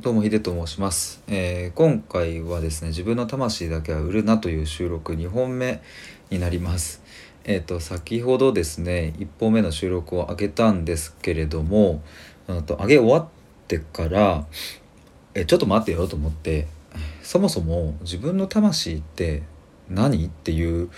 [0.00, 5.82] どうもヒデと申します、えー今回はですね自分の魂だけは売るなという収録2本目
[6.30, 7.02] になります。
[7.42, 12.00] えっ、と先ほどですね1本目の収録を上げたんですけれども
[12.46, 13.28] うんと上げ終わっ
[13.66, 14.46] てから
[15.34, 16.68] えちょっと待ってよと思って
[17.24, 19.42] そもそも自分の魂って
[19.88, 20.26] 何？
[20.26, 20.90] っていう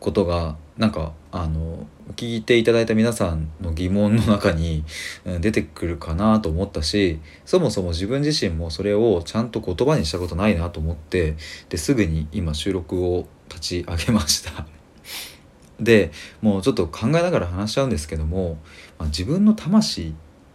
[0.00, 4.82] ことがなんかあの聞いていただいた皆さんの疑問の中に
[5.40, 11.36] 出てくるかなと思ったしそもそも自分自身もそれをちゃんと言葉にしたことないなと思って
[11.68, 14.66] ですぐに今収録を立ち上げました。
[15.78, 16.12] で
[16.42, 18.58] もうちょっと考えながら話しちゃうんですけども、
[18.98, 20.12] まあ、自分の魂っ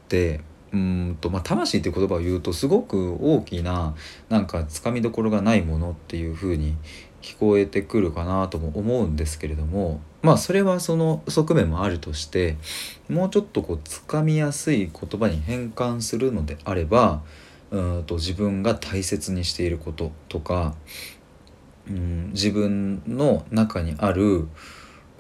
[0.07, 0.41] て
[0.75, 3.95] うんと、まあ、魂っていう言葉を言うとすごく大きな
[4.27, 6.75] なんかつかみどころがないものっていう風に
[7.21, 12.57] 聞こえてくるかなとも思うんですけれどもまあそれはその側面もあるとして
[13.09, 17.21] もうちょっとこうつかみやすい言葉に変換するのであれば
[17.71, 20.75] うんと自分が大切にしていることとか
[21.87, 24.47] うん自分の中にある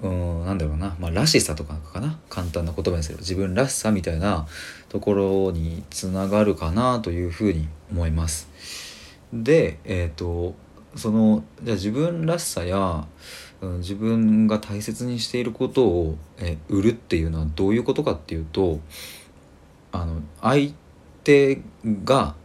[0.01, 4.47] うんなんだろうな、まあ、らしさとかかな簡単な言葉にすれば自分らしさみたいな
[4.89, 8.49] ところにつながるかなというふうに思います。
[9.33, 10.55] でえっ、と
[10.95, 13.07] そのじゃあ自分らしさや、
[13.61, 18.79] うん自分が大切にしていることを、え売るっていうのはどういうことかっていうと
[19.91, 20.73] あの相
[21.23, 21.61] 手
[22.03, 22.35] が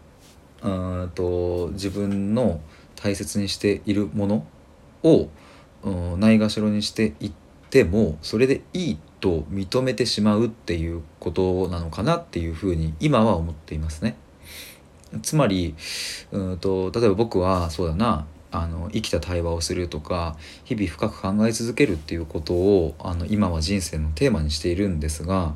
[0.62, 2.60] うんと自分の
[2.94, 4.46] 大切にしているもの
[5.02, 5.28] を
[5.84, 7.32] ないがしろにしていっ
[7.70, 14.16] てもそれでいいと認めてしまうっていうことなのかなっていうふうに今は思っていますね。
[15.22, 15.74] つまり
[16.30, 25.54] うんと例えば僕はそうだなあの生きた対話をするとか日々深く考え続けるっていうことをあの今は人生のテーマにしているんですが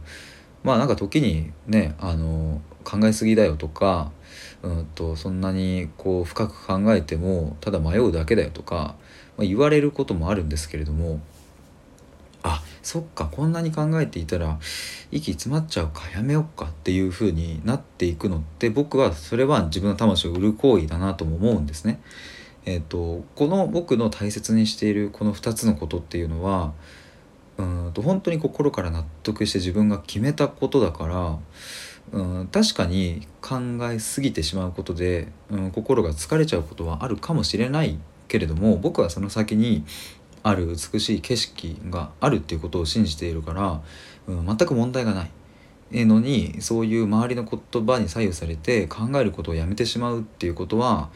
[0.64, 4.10] まあなんか時にねあの考えすぎだよとか
[4.62, 8.96] うんとそんなにこう深く考えてもただ迷うだけだよとか、
[9.36, 11.20] まあ、言われることもあるんですけれども
[12.42, 14.58] あそっかこんなに考えていたら
[15.10, 22.00] 息詰まっちゃうかやめよっかっていう風になっていくのって僕はそれは自分の魂を売る行為だなとも思うんですね。
[22.66, 26.72] えー、とこの僕の大切にしているこの2つのことっていうのは
[27.58, 31.38] うんと本当に心から納得して自分が決めたことだから
[32.12, 33.56] うん確かに考
[33.90, 37.98] えすぎてしまうことで、うん、心が疲れちゃうことはあるかもしれない
[38.28, 39.84] けれども僕はその先に
[40.42, 43.80] ある美しい景色があるっていうことを信じているから、
[44.28, 45.30] うん、全く問題がない。
[45.92, 51.10] のにそういう周りの言葉に左右されて考えることをやめてしまうっていうことは、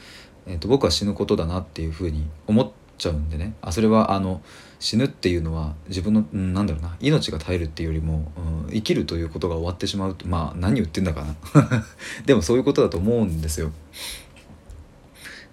[0.46, 3.54] えー、と僕は死ぬことだなっていうふうに思ってちゃうんでね。
[3.62, 4.42] あそれはあの
[4.80, 8.30] 死ぬっていうのは自分の、うん、なんだろうな命が絶えるっていうよりも、
[8.66, 11.34] うん、生きるということが終わってしまうとまあ何言ってんだかな。
[12.26, 13.72] でもそういうことだと思うんですよ。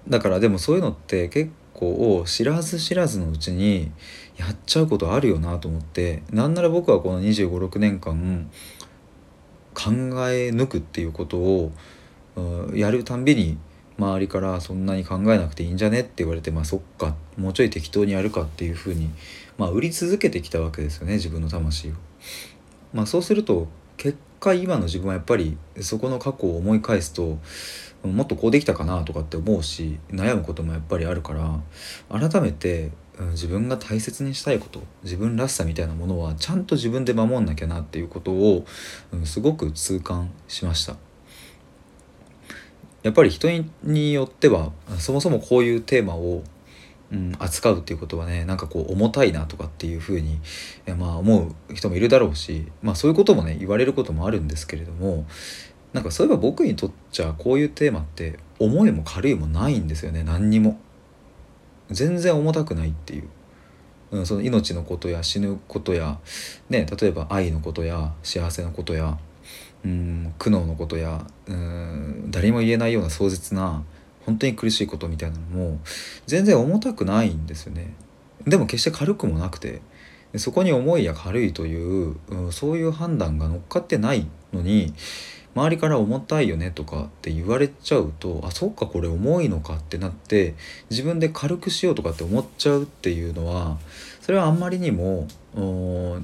[0.08, 3.92] だからでもそういうのって結構知らず知らずのうちに
[4.38, 8.50] やっちゃうことあるよなと思ってなんなら僕はこの2 5 6年間
[9.74, 9.92] 考
[10.30, 11.72] え抜くっていうことを
[12.36, 13.58] うんやるたんびに
[13.98, 19.10] 周りからそんなに考えなくていいんじゃねって言われてまあそっかもうちょい適当にやるかっていうふうに
[19.58, 21.92] まあ売り続けてきたわけですよね自分の魂を。
[22.94, 23.68] まあそうすると
[23.98, 27.40] 結果今の自分はやっぱりそこの過去を思い返すと
[28.04, 31.60] もっとこうできたかなとかって思うし悩むこともやっぱりあるから
[32.30, 38.66] 改めてうん自分が大切にしたいこと自分らしさみたいなものはちゃんと自分で守んなきゃなっていうことを、
[39.12, 41.05] うんすごく痛感しました。
[43.06, 43.48] やっぱり人
[43.84, 46.42] によってはそもそもこういうテーマを、
[47.12, 50.40] うん、扱うっていうことはねなんかこう重たいなとかっていうふうに、
[50.98, 55.28] まあ、思う人もいるだろうし、まあ、そういうこともね言われることもあるんですけれども
[55.94, 60.80] なんかそういえば僕にとっちゃこういうテーマって重いも軽いもないんですよね何にも。
[61.92, 63.30] 全然重たくないっていう。
[64.12, 66.20] うん、その命のことや死ぬことや、
[66.70, 69.18] ね、例えば愛のことや幸せのことや
[69.84, 73.84] うん苦悩のことやうん誰も言えないような壮絶な
[74.26, 75.80] 本当に苦しいことみたいなのも
[76.26, 77.94] 全然重たくないんですよね。
[78.48, 79.82] でも決して軽くもなくて
[80.38, 84.94] そこに重いや軽いという、うんそういう判断が乗っかってないのに
[85.56, 90.54] 周りから重たいよねとかって言われちゃうとあそっかこれ重いのかってなって
[90.90, 93.78] 自分で軽くしようとかって思っちゃうっていうのは
[94.20, 95.28] それはあんまりにも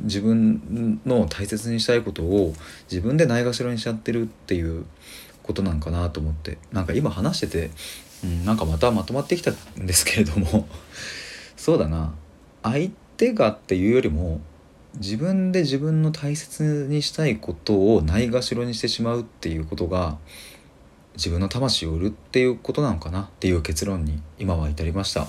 [0.03, 2.53] 自分の大切にしたいことを
[2.91, 4.85] 自分でないがしろにしちゃってるっていう
[5.43, 7.71] ことなんかなと思ってなんか今話してて、
[8.25, 10.67] うん、なんかまたまとまってきたんですけれども
[11.55, 12.13] そうだな。
[12.63, 14.41] 相手がっていうよりも
[14.95, 20.17] 自分で自分の大切にしたいことをないがしろにしてしまうっていうことが
[21.15, 25.27] 自分の魂を売るっていうことなのかなっていう結論に今は至りました。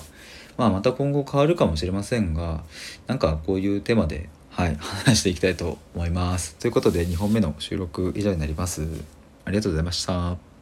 [0.57, 2.63] まあまた今後変わるかもしれませんが
[3.07, 6.55] なんかこういうテーマではい話していきたいと思います。
[6.55, 8.87] ということで2本目の収録以上になります。
[9.45, 10.52] ありがとうございました。